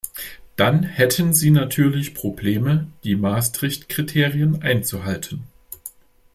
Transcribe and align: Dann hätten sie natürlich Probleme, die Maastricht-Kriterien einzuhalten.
Dann 0.55 0.81
hätten 0.81 1.31
sie 1.31 1.51
natürlich 1.51 2.15
Probleme, 2.15 2.87
die 3.03 3.15
Maastricht-Kriterien 3.15 4.63
einzuhalten. 4.63 5.43